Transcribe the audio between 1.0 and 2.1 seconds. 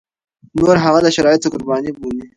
د شرايطو قرباني